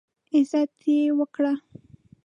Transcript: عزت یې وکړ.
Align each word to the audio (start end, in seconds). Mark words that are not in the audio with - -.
عزت 0.37 0.73
یې 0.89 0.99
وکړ. 1.17 1.45